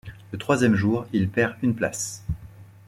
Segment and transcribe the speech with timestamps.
[0.31, 2.23] Le troisième jour, il perd une place.